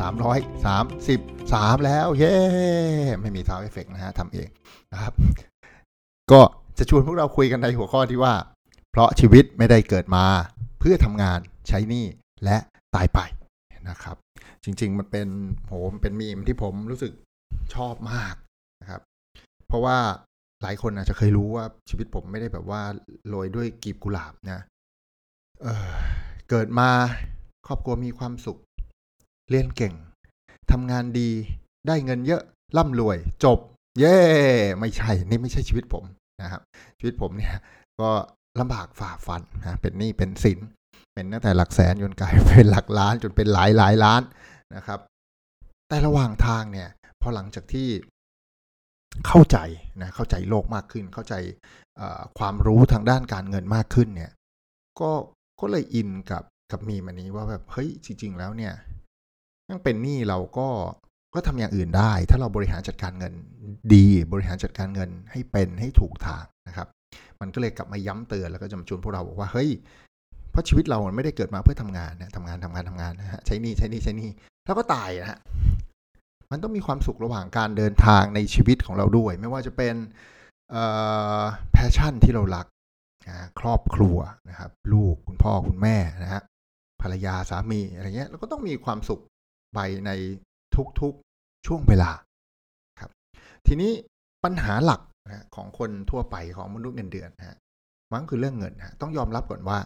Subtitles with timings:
[0.00, 2.34] 333 แล้ว เย้
[3.20, 4.48] ไม่มี Sound Effect นะฮะทำเอง
[4.92, 5.12] นะครับ
[6.32, 6.40] ก็
[6.78, 8.34] จะชวนพวกเราคุยกันในหัวข้อที่ว่า
[8.90, 10.24] เพราะชีวิตไม่ได้เกิดมา
[10.78, 11.38] เพื่อทำงาน
[11.68, 12.06] ใช้หนี้
[12.44, 12.56] และ
[12.94, 13.20] ตายไป
[13.88, 14.16] นะครับ
[14.64, 15.28] จริง ๆ มันเป็น
[15.66, 17.12] โหมเป็นมีมที่ผมรู้สึก
[17.74, 18.34] ชอบมาก
[18.80, 19.00] นะครับ
[19.68, 19.98] เพราะว่า
[20.62, 22.82] หลายคนอาจจะเคยรู้ว่าชีวิตผมไม่ได้แบบว่า
[23.28, 24.60] โรยด้วยกีบกุหลาบนะ
[25.62, 26.90] เเกิดมา
[27.66, 28.58] ครอบครัวมีความสุข
[29.50, 29.94] เรียนเก่ง
[30.70, 31.30] ทำงานดี
[31.88, 32.42] ได้เงินเยอะ
[32.76, 33.58] ร่ำรวย จบ
[34.00, 34.18] เย่
[34.80, 36.04] ไม่ใช่ นี่ไม่ใช่ชีวิตผม
[36.42, 36.62] นะครับ
[36.98, 37.56] ชีวิตผมเนี่ย
[38.00, 38.10] ก็
[38.60, 40.58] ลำบากฝ่าฟันนะเป็นหนี้เป็นสิน
[41.14, 44.22] เป็นตั้งแต่หลักแสนจนกลายเป็นหลักล้านจนเป็นหลายหลายล้าน
[44.76, 45.00] นะครับ
[45.88, 46.88] แต่ระหว่างทางเนี่ย
[47.20, 47.88] พอหลังจากที่
[49.26, 49.58] เข้าใจ
[50.00, 51.34] นะเข้าใจโลกมากขึ้น เข้าใจ
[52.38, 54.32] ความรู้ทางด้านการเงินมากขึ้นเนี่ย
[55.00, 55.10] ก็
[55.60, 58.74] ก็เลยอินกับกับมีมันนี้ว่าแบบเฮ้ยจริง ๆ แล้วเนี่ย
[59.70, 60.68] ยังเป็นหนี้เราก็
[61.34, 63.32] ก็ทำอย่างอื่นได้ ถ้าเราบริหารจัดการเงิน
[63.94, 66.88] ดีบริหารจัดการเงินให้เป็นให้ถูกทางนะครับ
[67.40, 69.70] มันก็เลยกลับมาย้ำเตือนแล้วก็จะมาชวนพวกเราบอกว่าเฮ้ย
[70.50, 74.30] เพราะชีวิตเรามันไม่ได้เกิดมาเพื่อทำงานนะทำงานทำงานทำงานนะฮะใช้หนี้ใช้หนี้ใช้หนี้
[74.64, 75.38] แล้วก็ตายนะฮะ
[76.50, 79.94] มันต้องมีความสุขระหว่างการเดินทางในชีวิตของเราด้วย ไม่ว่าจะเป็น
[81.72, 82.66] แพชชั่นที่เรารัก
[83.28, 84.16] นะครอบครัว
[84.48, 86.42] นะครับ ลูกคุณพ่อคุณแม่นะฮะ
[87.02, 89.20] ภรรยาสามีอะไรเงี้ยเราก็ต้องมีความสุข
[89.74, 90.10] ไปใน
[91.00, 92.10] ทุกๆช่วงเวลา
[93.00, 93.10] ครับ
[93.66, 93.92] ทีนี้
[94.44, 97.56] ปัญหาหลักนะของคนทั่วไปของมนุษย์เงินเดือนนะฮะ
[98.10, 99.78] มันก็คือเรื่องเงินฮะต้องยอมรับก่อนว่า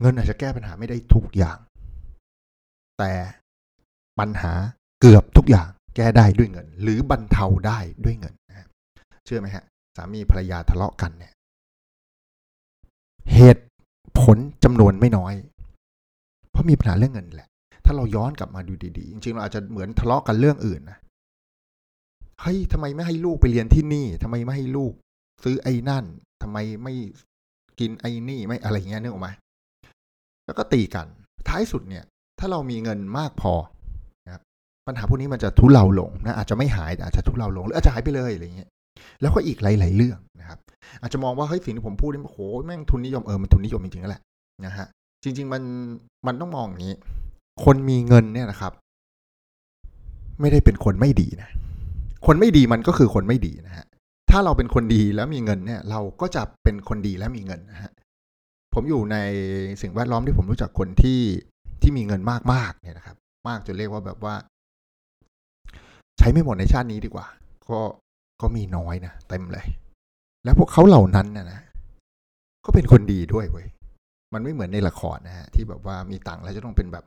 [0.00, 1.58] เงินอาจจะแก้ปัญหาไม่ได้ทุกอย่าง
[2.98, 3.12] แต่
[4.18, 4.52] ปัญหา
[5.00, 8.66] เกือบทุกอย่างแก้ได้ด้วยเงิน หรือบรรเทาได้ด้วยเงินนะ
[9.24, 9.64] เชื่อไหมฮะ
[9.96, 11.32] สามีภรรยาทะเลาะกันเนี่ย
[13.34, 13.64] เหตุ
[14.20, 15.34] ผลจำนวนไม่น้อย
[16.50, 17.48] เพราะมีปัญหาเรื่องเงินแหละ
[17.84, 20.98] ถ้าเราย้อนกลับมาดูดีๆ จริงๆ เราอาจจะเหมือนทะเลาะกันเรื่องอื่นนะ
[22.40, 24.92] เฮ้ยทำไมไม่ให้ลูกไปเรียนที่นี่ทำไมไม่ให้ลูก
[25.44, 26.04] ซื้อไอ้นั่น
[26.42, 26.94] ทำไมไม่
[27.80, 29.28] กินไอ้นี่ไม่อะไรเงี้ยนึกออกไหม
[30.46, 31.06] แล้วก็ตีกัน
[31.48, 32.04] ท้ายสุดเนี่ย
[32.38, 33.52] ถ้าเรามีเงินมากพอ
[34.26, 34.42] นะครับ
[34.86, 38.68] ปัญหาพวกนี้มันจะทุเลาลงนะอาจจะไม่หายแต่อาจจะทุเลาลงหรืออาจจะหายไปเลยอะไรเงี้ย
[39.20, 40.58] แล้วก็อีกหลาย ๆ เรื่องนะครับ
[41.00, 44.22] อาจจะมองว่าเฮ้ยสิ่งที่ผมพูดนี่โอ้โหแม่งทุนนิยมเออมันทุนนิยมจริงๆนั่นแหละ
[44.66, 44.86] นะฮะ
[45.22, 45.62] จริง ๆ มัน
[46.26, 46.94] มันต้องมองอย่างนี้
[47.64, 48.72] คนมีเงินเนี่ยนะครับ
[50.40, 51.50] ไม่ได้เป็นคนไม่ดีนะ
[52.26, 53.86] คนไม่ดีมันก็คือคนไม่ดีนะฮะ
[54.30, 57.92] ถ้าเราเป็นคนดีแล้วมีเงินเนี่ย เราก็จะเป็นคนดีและมีเงินนะฮะ
[58.74, 59.16] ผมอยู่ใน
[59.82, 61.20] สิ่งแวดล้อมที่ผมรู้จักคนที่
[61.82, 62.20] ที่มีเงิน
[62.52, 63.16] มากๆเนี่ยนะครับ
[63.48, 64.34] มากจนเรียกว่าแบบว่า
[66.18, 67.26] ใช้ไม่หมดในชาตินี้ดีกว่า
[67.70, 67.80] ก็
[68.40, 69.66] ก็มีน้อยนะเต็มเลย
[70.44, 71.60] แล้วพวกเขาเหล่านั้นนะนะ
[72.64, 73.66] ก็เป็นคนดีด้วยเว้ย
[74.34, 77.04] มันไม่เหมือนในละครนะฮะที่แบบว่ามีตังค์แล้วจะต้องเป็นแบบ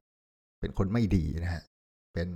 [0.59, 1.63] เป็นคนไม่ดีนะฮะ
[2.13, 2.29] เป็น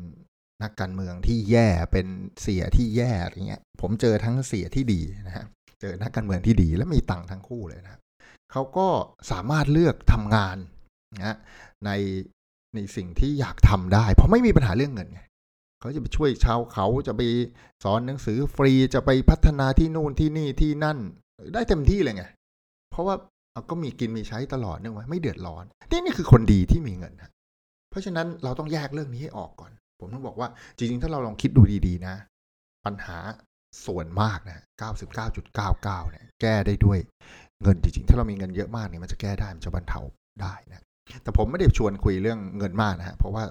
[0.64, 2.08] นักการเมืองที่แย่ เป็น
[2.42, 5.46] เสียที่แย่อะไรเงี้ย ผมเจอทั้งเสียที่ดีนะฮะ
[5.82, 8.00] เจอนักการเมืองที่ดีและมีตังค์ทั้งคู่เลยนะ
[8.52, 8.88] เขาก็
[9.32, 10.58] สามารถเลือกทำงาน
[11.20, 11.36] นะ
[11.86, 11.92] ใน
[12.76, 15.22] ในสิ่งที่อยากทำได้ เพราะไม่มีปัญหาเรื่องเงินไง
[15.80, 17.22] เขาจะไปช่วยชาวเขาจะไป
[17.84, 20.98] สอนหนังสือฟรีจะไปพัฒนาที่นู่นที่นี่ที่นั่น
[21.53, 22.24] ได้เต็มที่เลยไง
[22.92, 23.16] เพราะว่า
[23.70, 27.14] ก็มีกินมีใช้ตลอดนึกว่าไม่เดือดร้อน นี่นี่คือคนดีที่มีเงิน
[27.91, 30.47] เพราะฉะนั้นเราต้องแยกเรื่องนี้ให้ออกก่อน ผมต้องบอกว่า
[30.78, 32.16] จริงๆ ถ้าเราลองคิดดูดีๆนะ
[32.85, 33.18] ปัญหา
[33.85, 34.59] ส่วนมากนะ
[35.24, 37.00] 99.99 เนี่ย แก้ได้ด้วย
[37.63, 40.02] เงินจริงๆ ถ้าเรามีเงินเยอะมากเนี่ยมันจะแก้ได้ มันจะบรรเทา
[40.41, 40.81] ได้นะ
[41.24, 43.43] แต่ผมไม่ได้ชวนคุยเรื่องเงินมากนะฮะ เพราะว่า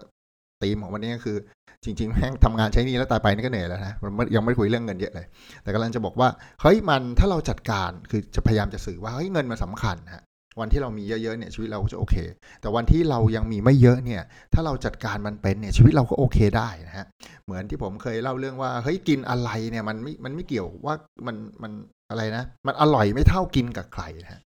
[0.63, 1.37] ธีมของวันนี้ก็คือ
[1.85, 3.95] จริงๆแม่งทำงานใช้นี่แล้วตายไปนี่ก็เหนื่อยแล้วนะ
[4.35, 5.27] ยังไม่คุยเรื่องเงินเยอะเลย
[5.63, 6.29] แต่กำลังจะบอกว่า
[6.63, 10.23] เฮ้ยมันถ้าเราจัดการคือจะพยายามจะสื่อว่าเฮ้ยเงินมันสาคัญฮะ
[10.61, 12.17] วันที่เรามีเยอะๆเนี่ยชีวิตเราก็จะโอเค
[12.61, 14.23] แต่วันที่เรายังมีไม่เยอะเนี่ย
[14.55, 17.07] ถ้าเราจัดการมันเป็นเนี่ยชีวิตเราก็โอเคได้นะฮะ
[17.45, 20.95] เหมือนที่ผมเคยเล่าเรื่องว่าเฮ้ยกินอะไรเนี่ยมันไม่มันไม่เกี่ยวว่า
[21.27, 21.73] มันมัน
[22.11, 24.41] อะไรนะ มันอร่อยไม่เท่ากินกับใครนะฮะ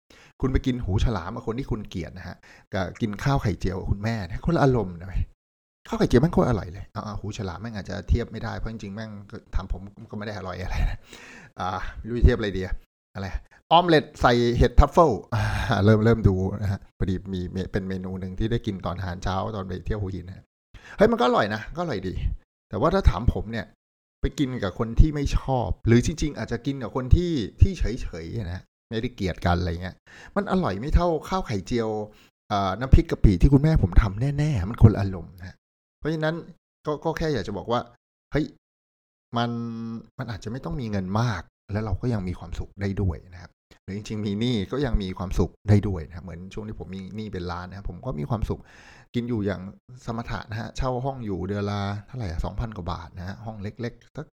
[0.41, 2.35] คุณไปกินหูฉลามกับคนที่คุณเกลียดนะฮะ
[2.73, 5.09] กับกินข้าวไข่เจียวคุณแม่นะคนละอารมณ์นะ
[5.87, 9.11] ข้าวไข่เจียวแม่งโคตรอร่อยเลยเอาหูฉลามแม่งอาจจะเทียบไม่ได้เพราะจริงๆแม่ง
[9.55, 9.81] ทำผม
[10.11, 10.99] ก็ไม่ได้อร่อยอะไรนะ
[11.59, 12.61] อ่ารู้เทียบอะไรดี
[13.15, 13.27] อะไร
[13.71, 15.11] ออมเล็ตใส่เห็ดทัฟเฟิล
[15.85, 17.41] เริ่มเริ่มดูนะฮะพอดีมี
[17.71, 20.45] เป็นเมนูหนึ่งที่ได้กินตอนอาหารเช้าตอนไปเที่ยวหัวหินนะ
[20.97, 22.13] เฮ้ยมันก็อร่อยนะก็อร่อยดี
[22.69, 23.65] แต่ว่าถ้าถามผมเนี่ย
[24.21, 27.31] ไปกินกับคนที่ไม่ชอบ หรือจริง ๆ อาจจะกินกับคนที่
[27.61, 29.95] ที่เฉยๆนะไม่ได้เกลียดกันอะไรเงี้ย
[30.35, 31.89] มันอร่อยไม่เท่าข้าวไข่เจียว
[32.79, 35.55] น้ำพริกกะปิที่คุณแม่ผมทำแน่ๆ มันคนละอารมณ์นะ
[35.99, 36.35] เพราะฉะนั้น
[36.85, 37.79] ก็ก็แค่อยากจะบอกว่า
[38.31, 38.45] เฮ้ย
[39.37, 39.49] มัน
[40.17, 41.41] มันอาจจะไม่ต้องมีเงินมาก
[41.71, 43.51] แล้วเราก็ยังมีความสุขได้ด้วยนะครับ
[43.83, 48.61] หรือจริงๆมีหนี้ก็ยังมีความสุขได้ด้วยนะเหมือนช่วงที่ผมมีหนี้เป็นล้านนะผมก็มีความสุข
[49.15, 49.61] กินอยู่อย่าง
[50.05, 54.25] สมถะนะฮะเช่าห้องอยู่เดือนละเท่าไหร่สองพันกว่าบาทนะฮะห้องเล็กๆสัก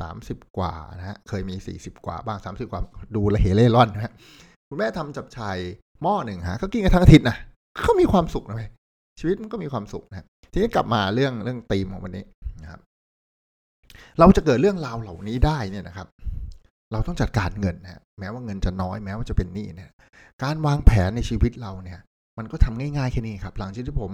[0.00, 2.82] สามสิบกว่านะฮะเคยมีสี่สิบกว่าบ้างสามสิบกว่า
[3.16, 4.12] ดูละเหเล่ร่อนนะฮะ
[4.68, 5.56] คุณแม่ทำจับชาย
[6.02, 7.36] หม้อหนึ่งฮะก็กินกันทั้งอาทิตย์นะ
[7.86, 8.68] ก็มีความสุขนะเว้ย
[9.20, 12.24] ชีวิตมันก็มีความสุขนะทีนี้กลับมาเรื่องเรื่องธีมของวันนี้
[12.62, 12.80] นะครับ
[14.18, 16.08] เราจะเกิดเรื่องราวเหล่านี้ได้เนี่ยนะครับ
[16.92, 19.90] เราต้องจัดการเงินนะ แม้ว่าเงินจะน้อยแม้ว่าจะเป็นหนี้เนี่ย
[20.42, 22.00] การวางแผนในชีวิตเราเนี่ย
[22.38, 24.12] มันก็ทำง่ายๆแค่นี้ครับ หลังจากที่ผม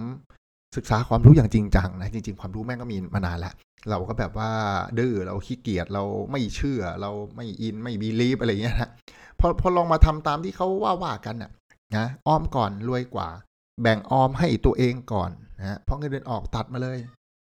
[0.76, 3.54] ศึกษาความรู้อย่างจริงจังนะจริง ๆ ความรู้แม่งก็มีมานานแล้ว
[3.90, 4.50] เราก็แบบว่า
[4.98, 8.90] ดื้อเราขี้เกียจเราไม่เชื่อ เราไม่อินไม่บีลีฟอะไรเงี้ยนะ
[9.40, 11.50] พอพอลองมาทำตามที่เขาว่าว่ากันนะ
[11.96, 13.28] นะออมก่อนรวยกว่า
[13.82, 15.30] แบ่งออมให้ตัวเองก่อน
[15.60, 16.98] นะเพราะเงินเดือนออกตัดมาเลย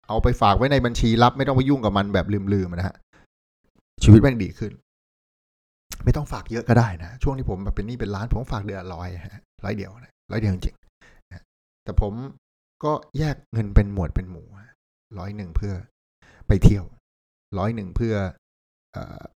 [0.07, 2.95] เอาไปฝากไว้ในบัญชีรับไม่ต้องไปยุ่งกับมันแบบลืมๆนะฮะ
[4.03, 4.71] ชีวิตแม่งดีขึ้น
[6.03, 9.09] ไม่ต้องฝากเยอะก็ได้นะ ช่วงที่ผมแบบเป็นหนี้เป็นล้านผมฝากเดือนร้อย
[9.63, 10.75] ร้อยเดียวนะร้อยเดียวจริง
[11.83, 12.13] แต่ผม
[12.83, 14.47] ก็แยกเงินเป็นหมวดเป็นหมู่
[15.19, 15.73] ร้อยหนึ่งเพื่อ
[16.47, 16.85] ไปเที่ยว
[17.57, 18.15] ร้อยหนึ่งเพื่อ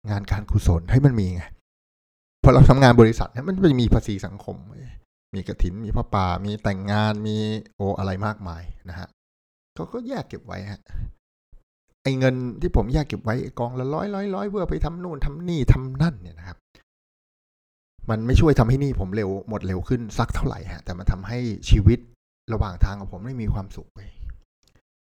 [0.10, 1.44] งานการกุศลให้มันมีไง
[2.44, 4.56] พอเราทำงานบริษัทเนี่ยมันจะมีภาษีสังคม
[5.36, 7.38] มีกระถิน มีพระป่า มีแต่งงานมี
[7.76, 9.08] โออะไรมากมายนะฮะ
[9.76, 10.82] เขาก็แยกเก็บไว้ฮะ
[12.08, 16.58] ไอ้เงินที่ผมแยกเก็บไว้กองละร้อยร้อยร้อยเพื่อไปทำนู่นทำนี่ทำนั่นเนี่ยนะครับ
[18.10, 21.40] มันไม่ช่วยทำให้นี่ผมเร็วหมดเร็วขึ้นสักเท่าไหร่ฮะแต่มันทำให้
[21.70, 22.00] ชีวิต
[22.54, 24.10] ระหว่างทางของผมไม่มีความสุขเลย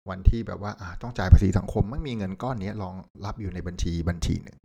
[0.09, 0.73] วันที่แบบว่า
[1.03, 2.95] ต้องจ่ายภาษีสังคมไม่มีเงินก้อนนี้รอง
[3.25, 4.59] รับอยู่ในบัญชีบัญชีหนึ่ง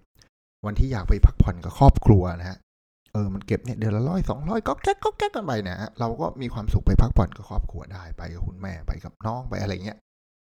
[0.65, 2.57] วันที่อยากไปพักผ่อนกับครอบครัวนะฮะ
[3.13, 9.97] เออมันเก็บเนี่ยเดือนละร้อยสองร้อยก็แก๊กก็แก๊กกันไปนี่ยเราก็มีความสุขไปพักผ่อนกับครอบครัวได้ไปกับคุณแม่ไปกับน้องไปอะไรเงี้ย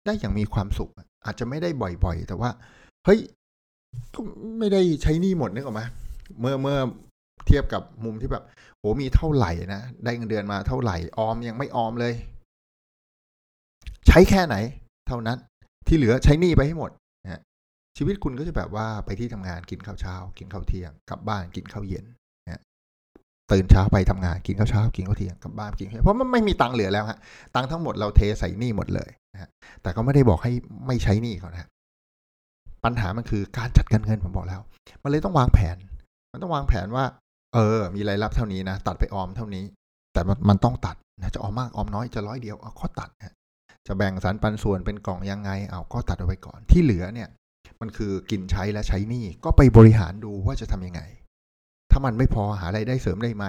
[0.06, 2.50] ได้อย่างมีความสุขอ อาจจะไม่ได้บ่อยๆ แต่ว่า
[3.06, 3.19] เฮ้ย
[4.13, 4.19] ก็
[4.60, 5.81] ไม่ได้ใช้นี่หมดนึกออกไหม
[6.39, 6.77] เมื่อเมื่อ
[7.48, 8.44] เทียบกับมุมที่แบบ
[8.77, 12.13] โหมีเท่าไหร่นะได้เงินเดือนมาเท่าไหร่ออมยังไม่ออมเลย
[14.07, 14.56] ใช้แค่ไหน
[15.07, 15.38] เท่านั้น
[15.88, 16.92] ที่เหลือใช้นี้ไปให้หมด
[17.24, 17.42] นะ
[17.98, 22.06] ชีวิตคุณก็จะแบบว่าไปที่ทำงานกินข้าวเช้า กินข้าวเที่ยงกลับบ้านกินข้าวเย็น
[23.51, 27.19] ตื่นเช้าไปทำงานกินข้าวเช้ากินข้าวเที่ยงกลับบ้านกินเพราะมันไม่มีตังค์เหลือแล้วฮะ
[27.56, 29.50] ตังค์ทั้งหมดเราเทใส่หนี้หมดเลยนะฮะ
[29.81, 30.51] แต่ก็ไม่ได้บอกให้
[30.88, 31.69] ไม่ใช้หนี้เขานะ
[32.84, 34.62] ปัญหามันคือการจัดการเงินผมบอกแล้ว
[35.04, 35.78] มันเลยต้องวางแผน
[36.31, 37.06] มันต้องวางแผนว่า
[37.54, 39.63] เออ มีรายรับเท่านี้นะตัดไปออมเท่านี้
[40.13, 43.34] แต่มันต้องตัดนะจะออมมากออมน้อยจะร้อยเดียวเอาข้อตัดนะ
[43.88, 47.30] จะแบ่งสรรปันส่วนเป็นกล่องยังไงเอาก็ตัดเอาไว้ก่อนที่เหลือเนี่ย
[47.81, 53.46] มันคือกินใช้และใช้หนี้ก็ไปบริหารดูว่าจะทำยังไงามันไม่พอหาไรายได้เสริมได้ไหม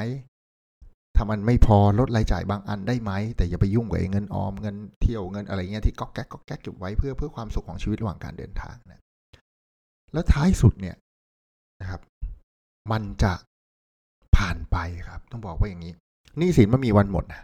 [1.16, 9.00] ถ้ามันไม่พอลดรายจ่ายบางอันได้ไหม แต่อย่าไปยุ่งกับเงินออมเงินเที่ยวเงินอะไรเงี้ยที่ก๊อกแก๊กก๊อกแก๊กเก็บไว้เพื่อเพื่อความสุขของชีวิตระหว่างการเดินทางนะ
[10.12, 10.96] แล้วท้ายสุดเนี่ย
[11.80, 12.00] นะครับ
[12.92, 13.32] มันจะ
[14.36, 14.76] ผ่านไป
[15.08, 15.92] ครับ ต้องบอกว่าอย่างนี้
[16.38, 17.42] หนี้สินมันมีวันหมดนะ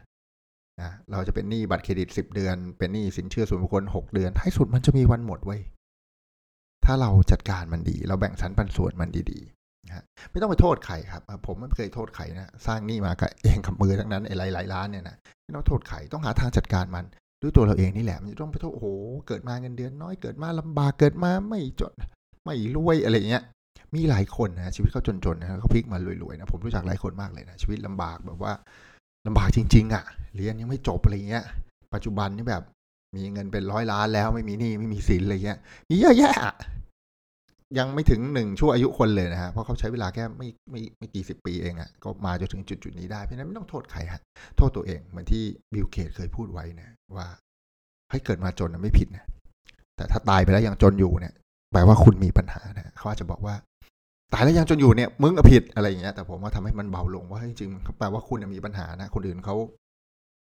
[0.83, 5.57] นะเราจะเป็นหนี้บัตรเครดิตสิบเดือน เป็นหนี้สินเชื่อส่วนบุคคลหกเดือน ท้ายสุดมันจะมีวันหมดไว้
[6.85, 9.41] ถ้าเราจัดการมันดี เราแบ่งสรรปันส่วนมันดี
[9.89, 17.05] นะไม่ต้องไปโทษใครครับ ผมไม่เคยโทษใครนะสร้างนี่มากับเองกับมือทั้งนั้นไอ้หลายๆล้านเนี่ยนะไม่ต้องโทษใครต้องหาทางจัดการมัน
[17.43, 18.89] ด้วยตัวเราเองนี่แหละมันจะต้องไปโทษโอ้โห
[19.27, 21.93] เกิดมาเงินเดือนน้อยเกิดมาลำบากเกิดมาไม่จน
[22.45, 23.43] ไม่รวยอะไรเงี้ย
[23.95, 28.53] มีหลายคนนะชีวิตเขาจนๆนะเขาพลิกมารวยๆนะผมรู้จักหลายคนมากเลยนะชีวิตลำบากแบบว่า
[29.27, 30.05] ลำบากจริง ๆอะ่ะ
[30.37, 31.45] เรียนยังไม่จบอะไรเงี้ย
[31.95, 32.63] ปัจจุบันนี่แบบ
[33.17, 36.35] มีเงินเป็นร้อยล้านแล้วไม่มีหนี้ไม่มีสินอะไรเงี้ยมีเยอะแยะ
[37.79, 44.21] ยังไม่ถึงหนึ่งชั่วอายุคนเลยนะฮะ เพราะเขาใช้เวลาแค่ไม่ไม่ไม่กี่สิบปีเองอะ่ะ ก็มาจนถึงจุดจุดนี้ได้ เพราะนั้นไม่ต้องโทษใครฮะ
[44.57, 47.27] โทษตัวเอง เหมือนที่บิลเกตเคยพูดไว้นะว่า
[48.11, 49.25] ให้เกิดมาจนไม่ผิดนะ
[49.97, 51.35] แต่ถ้าตายไปแล้วยังจนอยู่เนี่ย
[51.73, 53.55] แปลว่าคุณมีปัญหานะเขาอาจจะบอกว่า
[54.33, 59.57] ตายแล้วยังจนอยู่เนี่ย มึงอผิดอะไรอย่างเงี้ย แต่ผมว่าทำให้มันเบาลงว่าจริงๆแปลว่าคุณมีปัญหานะ คนอื่นเขา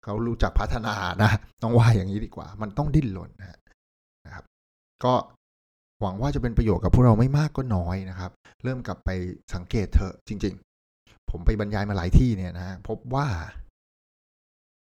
[0.05, 1.31] เขารู้จักพัฒนานะ
[1.63, 4.45] ต้องว่าอย่างนี้ดีกว่า มันต้องดิ้นรนนะครับ
[5.05, 5.15] ก็
[6.03, 8.31] หวังว่าจะเป็นประโยชน์กับพวกเราไม่มากก็น้อยนะครับ
[8.65, 9.11] เริ่มกลับไป
[9.55, 10.55] สังเกตเถอะจริง
[10.93, 13.27] ๆ ผมไปบรรยายมาหลายที่เนี่ยนะพบว่า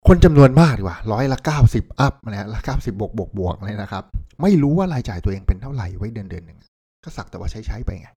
[0.07, 4.03] คนจำนวนมากดีกว่าร้อยละเก้าสิบอัพนะละเก้าสิบบวกบวกบวกเลยนะครับ
[4.41, 6.59] ไม่รู้ว่ารายจ่ายตัวเองเป็นเท่าไหร่ไว้เดือนเดือนหนึ่ง
[7.03, 8.09] ก็สักแต่ว่าใช้ใช้ไปไง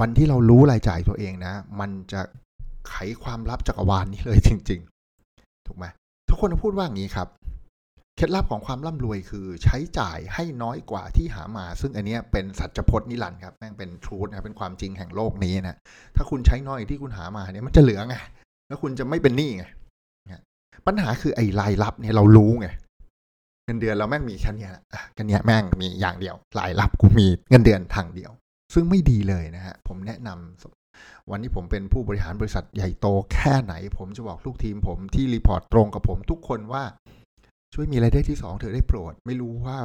[0.00, 2.20] วันที่เรารู้รายจ่ายตัวเองนะ มันจะ
[2.88, 4.80] ไขความลับจักรวาลนี้เลยจริง
[5.24, 5.86] ๆ ถูกไหม
[6.28, 7.28] ทุกคนพูดว่าอย่างนี้ครับ
[8.16, 15.76] เคล็ดลับของความร่ำรวยคือใช้จ่ายให้น้อยกว่าที่หามา ซึ่งอันนี้เป็นสัจพจน์นิรันดร์ครับแม่งเป็นทรูธนะเป็นความจริงแห่งโลกนี้นะ
[16.16, 18.16] ถ้าคุณใช้น้อยที่คุณหามาเนี่ยมันจะเหลือไง
[18.68, 19.64] แล้วคุณจะไม่เป็นหนี้ไง
[20.86, 22.68] ปัญหาคือไอ้รายรับเนี่ยเรารู้ไง
[23.66, 28.30] เงินเดือนเราแม่งมีแค่นี้อะกันเนี้ยแม่งมีอย่างเดียวรายรับกูมีเงินเดือนทางเดียว
[28.74, 36.84] ซึ่งไม่ดีเลยนะฮะผมแนะนำวันนี้ผมเป็นผู้บริหารบริษัทใหญ่โตแค่ไหน ผมจะบอกลูกทีมผมที่ report ตรงกับผมทุกคนว่า
[37.74, 39.78] ช่วยมีรายได้ที่สองเถอะได้โปรด ไม่รู้ว่า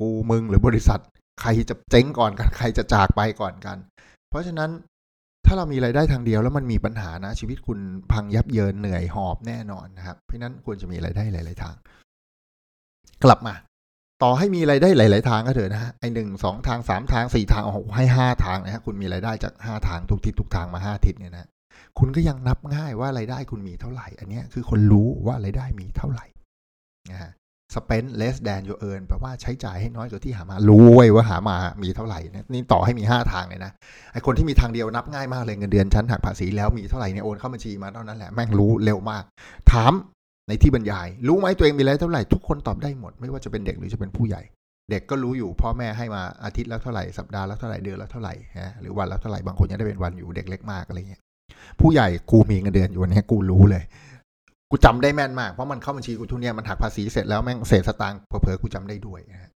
[0.00, 1.00] กูมึงหรือบริษัท
[1.40, 3.76] ใครจะเจ๊งก่อนกัน ใครจะจากไปก่อนกัน
[4.30, 4.70] เพราะฉะนั้น
[5.46, 7.78] ถ้าเรามีรายได้ทางเดียวแล้วมันมีปัญหานะ ชีวิตคุณ
[8.12, 11.74] พังยับเยินเหนื่อยหอบแน่นอนนะครับ เพราะนั้นควรจะมีรายได้หลาย ๆ ทาง
[13.24, 13.54] กลับมา
[14.22, 21.48] ต่อให้มีรายได้หลาย ๆ ทางก็เถอะนะฮะไอหนึ่งสองทางสามทางสี่ทางโอ้ให้ห้าทางนะฮะคุณมีรายได้จากห้าทางทุกทิศทุกทางมาห้าทิศเนี่ยนะ
[21.98, 26.26] คุณก็ยังนับง่ายว่ารายได้คุณมีเท่าไหร่ อันนี้คือคนรู้ว่ารายได้มีเท่าไหร่
[27.76, 32.20] spend less than your earn แปลว่าใช้จ่ายให้น้อยกว่าที่หามา รู้ไว้ว่าหามามีเท่าไหร่
[32.52, 33.72] นี่ต่อให้มี 5 ทางเลยนะ
[34.12, 39.24] ไอคนที่มีทางเดียวนับง่ายมากเลยเงินเดือนชั้นหักภาษีแล้วมีเท่าไหร่เนี่ยโอนเข้าบัญชีมาเท่านั้นแหละ แม่งรู้เร็วมาก
[39.70, 39.92] ถาม
[40.48, 44.42] ในที่บรรยาย รู้ไหมตัวเองมีอะไรเท่าไหร่ทุกคนตอบได้หมด ไม่ว่าจะเป็นเด็กหรือจะเป็นผู้ใหญ่
[44.90, 51.22] เด็กก็รู้อยู่พ่อแม่ให้มาอาทิตย์ละเท่าไหร่สัปดาห์ละเท่าไหร่เดือนละเท่าไหร่ฮะหรือวันละเท่าไหร่บางคนยังได้เป็นวันอยู่เด็กเล็กมากอะไรเงี้ย
[51.80, 53.82] ผู้ใหญ่กูมีเงินเดือนอยู่วันนี้กูรู้เลย
[54.76, 59.50] กูจำได้แม่นมาก เพราะมันเข้าบัญชีกูทุกเนี่ยมันหักภาษีเสร็จแล้วแม่งเศษสตางค์เผลอๆกูจำได้ด้วยนะ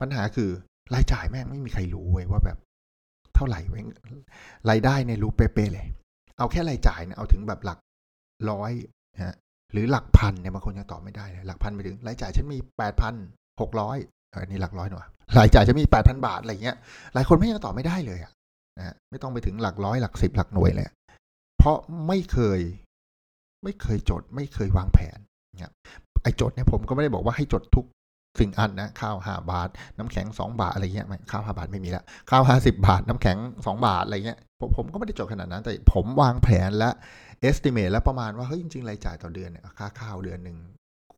[0.00, 0.50] ปัญหาคือ
[0.94, 2.58] รายจ่ายแม่งไม่มีใครรู้เว้ยว่าแบบ
[3.34, 3.82] เท่าไหร่เว้ย
[4.70, 5.86] รายได้เนี่ยรู้เป๊ะๆเลย
[6.38, 7.78] เอาแค่รายจ่ายเนี่ยเอาถึงแบบหลัก
[8.50, 8.72] ร้อย
[9.24, 9.34] ฮะ
[9.72, 13.14] หรือหลักพันเนี่ยบางคนยังตอบไม่ได้เลยหลักพันไปถึงรายจ่ายฉันมีแปดพัน
[13.60, 13.96] หกร้อย
[14.32, 15.06] อันนี้หลักร้อยหน่อย
[15.38, 16.76] รายจ่ายฉันมีแปดพันบาทอะไรเงี้ย
[17.14, 18.32] หลายคนไม่ยังตอบไม่ได้เลยอะ
[18.78, 20.88] นะไม่ต้องไปถึงหลักร้อยหลักสิบหลักหน่วยเลย
[21.58, 22.60] เพราะไม่เคย
[23.64, 25.18] ไม่เคยจด ไม่เคยวางแผน
[25.58, 25.72] เนี่ย
[26.22, 27.86] ไอ้จดเนี่ยผมก็ไม่ได้บอกว่าให้จดทุก
[28.40, 36.90] สิ่งอันนะข้าวห้าบาท น้ำแข็งสองบาทอะไรเงี้ยข้าวห้าบาทไม่มีละข้าวห้าสิบาท น้ำแข็งสองบาทอะไรเงี้ยผมผมก็ไม่ได้จดขนาดนั้น แต่ผมวางแผนและ
[37.48, 40.58] estimate แล้วประมาณว่าเฮ้ยจริงๆรายจ่ายต่อเดือนเนี่ยค่าข้าวเดือนหนึ่ง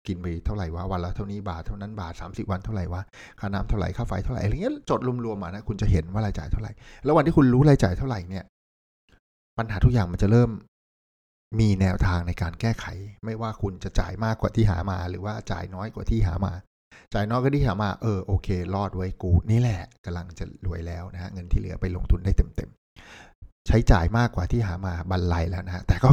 [0.07, 3.03] กินไปเท่าไหร่วะวันละเท่านี้บาทเท่านั้นบาทสามสิบวันเท่าไหร่วะ
[3.41, 6.73] ค่าน้ำเท่าไหร่ค่าไฟเท่าไหร่อะไรเงี้ยจดรวมๆมานะคุณจะเห็นว่ารายจ่ายเท่าไหร่
[7.05, 8.45] แล้ววันที่คุณรู้รายจ่ายเท่าไหร่เนี่ย
[9.59, 10.51] ปัญหาทุกอย่างมันจะเริ่ม
[11.61, 12.87] มีแนวทางในการแก้ไข
[13.25, 16.53] ไม่ว่าคุณจะจ่ายมากกว่าที่หามา หรือว่าจ่ายน้อยกว่าที่หามา
[17.15, 26.13] จ่ายน้อยกว่าที่หามาเออโอเค รอดไว้กูนี่แหละกำลังจะรวยแล้วนะฮะเงินที่เหลือไปลงทุนได้เต็มๆใช้จ่ายมากกว่าที่หามาบรรลัยแล้วนะฮะแต่ก็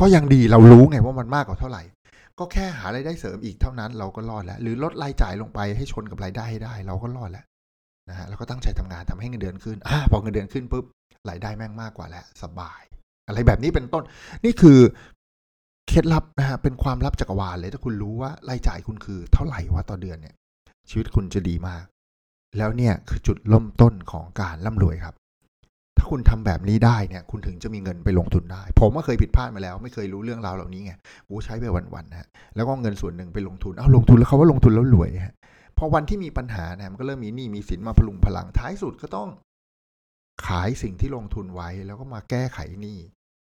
[0.00, 1.82] ก็ยังดีเรารู้ไงว่ามันมากกว่าเท่าไหร่
[2.38, 7.44] ก็แค่หารายได้เสริมอีกเท่านั้นเราก็รอดแล้ว หรือลดรายจ่ายลงไปให้ชนกับรายได้ให้ได้ เราก็รอดแล้ว
[8.08, 10.84] นะฮะแล้วก็ตั้งใจทำงานทำให้เงินเดือนขึ้นอ่าพอเงินเดือนขึ้นปุ๊บ
[11.30, 12.80] รายได้แม่งมากกว่าแล้วสบาย
[13.28, 14.04] อะไรแบบนี้เป็นต้น
[14.44, 14.78] นี่คือ
[15.88, 20.34] เคล็ดลับนะฮะเป็นความลับจักรวาลเลยถ้าคุณรู้ว่ารายจ่ายคุณคือเท่าไหร่วะต่อเดือนเนี่ย
[20.88, 21.84] ชีวิตคุณจะดีมาก
[22.58, 25.14] แล้วเนี่ยคือจุดเริ่มต้นของการร่ำรวยครับ
[25.96, 30.92] ถ้าคุณทำแบบนี้ได้เนี่ย คุณถึงจะมีเงินไปลงทุนได้ ผมก็เคยผิดพลาดมาแล้ว ไม่เคยรู้เรื่องราวเหล่านี้ไง
[31.28, 31.64] กูใช้ไป
[31.94, 32.26] วันๆนะ
[32.56, 35.34] แล้วก็เงินส่วนหนึ่งไปลงทุนเอาลงทุนแล้วเขาว่าลงทุนแล้วรวยฮะ
[35.78, 39.28] พอวันที่มีปัญหาเนี่ยมันก็เริ่มมีหนี้มีสินมาพลุงพลังท้ายสุดก็ต้อง
[40.48, 42.98] ขายสิ่งที่ลงทุนไว้แล้วก็มาแก้ไขหนี้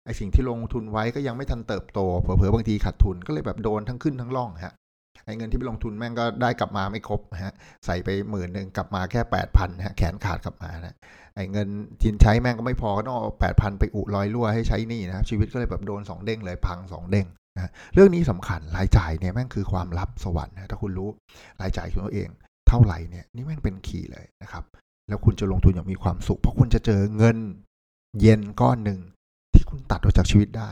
[0.05, 4.75] ไอสิ่งที่ลงทุนไว้ก็ยังไม่ทันเติบโตเผลอๆบางทีขาดทุนก็เลยแบบโดนทั้งขึ้นทั้งล่องฮะ
[5.27, 7.55] ไอเงินที่ไปลงทุนแม่งก็ได้กลับมาไม่ครบฮะ
[7.87, 10.95] ใส่ไปหมื่นหนึ่งกลับมาแค่แปดพันฮะแขนขาดกลับมานะ
[11.37, 11.69] ไอเงิน
[12.03, 17.27] ทินใช้แม่งก็ไม่พอก็ต้องเอาแปดพันไปอุลอยรั่วให้ใช้นี่นะชีวิตก็เลยแบบโดนสองเด้งเลยพังสองเด้ง
[17.57, 21.09] นะเรื่องนี้สำคัญรายจ่ายเนี่ยแม่งคือความลับสวรรค์นะถ้าคุณรู้
[21.61, 22.29] รายจ่ายของตัวเอง
[22.69, 24.65] เท่าไหร่เนี่ยนี่แม่งเป็นขีย์เลยนะครับ
[25.09, 27.37] แล้วคุณจะลงทุนอย่างมีความสุข เพราะคุณจะเจอเงิน
[28.21, 29.01] เย็นก้อนหนึ่ง
[29.55, 30.71] ที่คุณตัดออกจากชีวิตได้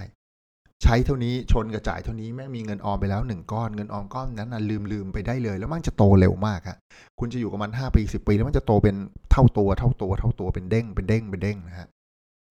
[0.82, 6.76] ใช้เท่านี้ชนกระจ่ายเท่านี้แม่มีเงินออมไปแล้วหนึ่งก้อนเงินออมก้อนนั้นนะลืมลืมไปได้เลย แล้วมันจะโตเร็วมากครับ
[7.18, 8.96] คุณจะอยู่กับมันห้าปีสิบปี แล้วมันจะโตเป็น
[9.30, 11.88] เท่าตัวเท่าตัวเท่าตัวเป็นเด้งเป็นเด้งเป็นเด้งนะฮะ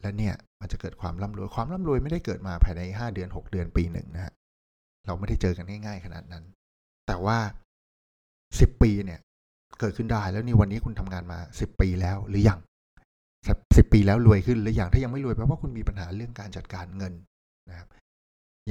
[0.02, 4.34] และเนี่ยมันจะเกิดความร่ำรวยความร่ำรวยไม่ได้เกิดมาภายในห้าเดือนหกเดือนปีหนึ่งนะฮะ
[5.06, 6.44] เราไม่ได้เจอกันง่ายๆขนาดนั้น
[7.08, 7.38] แต่ว่า
[8.60, 9.20] สิบปีเนี่ย
[9.84, 12.60] กิดขึ้นได้ แล้วนี่วันนี้คุณทำงานมาสิบปีแล้วหรือยัง
[13.78, 17.14] สิบปีแล้วรวยขึ้นหรืออย่างถ้ายังไม่รวยแปลว่าคุณมีปัญหาเรื่องการจัดการเงิน
[17.70, 17.88] นะครับ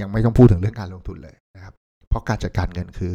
[0.01, 1.75] ยังไม่ต้องพูดถึงเรื่องการลงทุนเลยนะครับ
[2.09, 3.15] เพราะการจัดการเงินคือ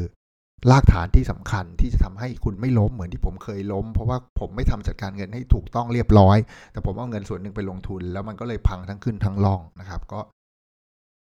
[0.72, 6.38] รากฐานที่สำคัญที่จะทำให้คุณไม่ล้มเหมือนที่ผมเคยล้ม เพราะว่าผมไม่ทำจัดการเงินให้ถูกต้องเรียบร้อย
[6.72, 10.20] แต่ผมเอาเงินส่วนหนึ่งไปลงทุน แล้วมันก็เลยพังทั้งขึ้นทั้งล่องนะครับ ก็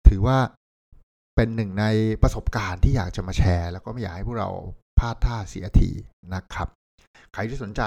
[0.07, 0.37] ถือว่า
[1.35, 1.85] เป็นหนึ่งใน
[2.23, 4.49] ประสบการณ์ที่อยากจะมาแชร์ แล้วก็ไม่อยากให้พวกเรา
[4.99, 5.89] พลาดท่าเสียที
[6.33, 6.67] นะครับ
[7.33, 7.81] ใครที่สนใจ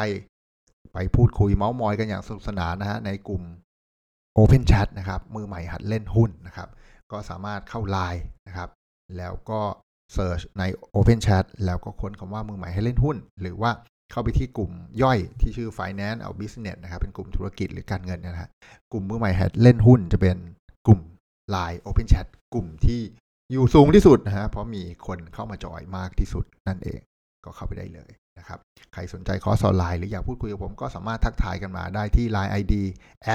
[0.92, 3.42] ไปพูดคุยเมาส์มอยกันอย่างสนุกสนานนะฮะในกลุ่ม
[4.38, 6.68] Open Chat นะครับ มือใหม่หัดเล่นหุ้นนะครับ
[7.12, 8.68] ก็สามารถเข้าไลน์นะครับ
[9.16, 9.60] แล้วก็
[10.16, 10.62] Search ใน
[10.94, 13.70] Open Chat แล้วก็ค้นคำว่ามือใหม่ให้เล่นหุ้น หรือว่า
[14.10, 14.70] เข้าไปที่กลุ่ม
[15.02, 18.50] ย่อยที่ชื่อ Finance เอา Business นะครับ เป็นกลุ่มธุรกิจหรือการเงินนะฮะ
[18.92, 20.36] กลุ่มมือใหม่หัดเล่นหุ้นจะเป็น
[20.86, 21.00] กลุ่ม
[21.54, 23.00] Line Open Chat กลุ่มที่
[23.52, 27.00] อยู่สูงที่สุดนะฮะเพราะมีคนเข้ามาจอยมากที่สุดนั่นเอง
[27.44, 28.58] ก็เข้าไปได้เลยนะครับ
[28.92, 32.74] ใครสนใจคอร์สออนไลน์หรืออยากพูดคุยกับผมก็สามารถทักทายกันมาได้ที่ Line ID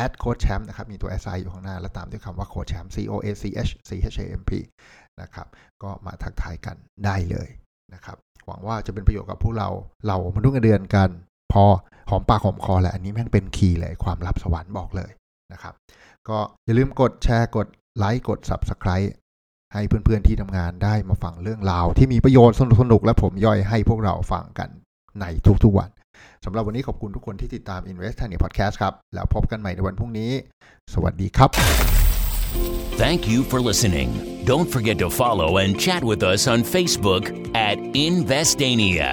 [0.01, 3.71] at coach champ นะครับ มีตัว SI อยู่ข้างหน้า แล้วตามด้วยคำว่า coach champ C O A C H
[3.89, 4.51] C H A M P
[5.21, 5.47] นะครับ
[5.83, 7.49] ก็มาทักทายกันได้เลย
[7.93, 8.17] นะครับ
[8.47, 9.69] หวังว่าจะเป็นประโยชน์กับพวกเรา
[10.07, 11.09] เรามนุษย์เงินเดือนกัน
[11.53, 11.63] พอ
[12.09, 15.11] หอมปากหอมคอแหละ อันนี้แม่งเป็นคีย์เลยความลับสวรรค์บอกเลย
[15.53, 15.73] นะครับ
[16.29, 17.67] ก็อย่าลืมกดแชร์กด
[17.97, 19.09] ไลค์กด Subscribe
[19.75, 24.69] ให้เพื่อนๆที่ทำงานได้มาฟังเรื่องราวที่มีประโยชน์สนุกๆและผมย่อยให้พวกเราฟังกัน
[25.21, 25.25] ใน
[25.63, 25.89] ทุกๆวัน
[26.45, 30.31] สำหรับวันนี้ขอบคุณทุกคนที่ติดตาม Invest Tanya Podcast ครับ แล้วพบกันใหม่ในวันพรุ่งนี้
[30.93, 31.49] สวัสดีครับ
[33.03, 34.09] Thank you for listening.
[34.45, 37.77] Don't forget to follow and chat with us on Facebook at
[38.09, 39.11] Investania.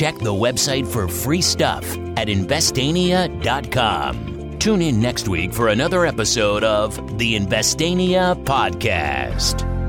[0.00, 1.84] Check the website for free stuff
[2.20, 4.10] at investania.com.
[4.58, 9.83] Tune in next week for another episode of the Investania Podcast.